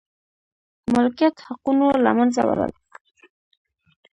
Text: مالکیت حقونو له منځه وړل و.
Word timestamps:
مالکیت 0.93 1.35
حقونو 1.47 1.87
له 2.03 2.11
منځه 2.17 2.41
وړل 2.47 2.71
و. 2.75 2.77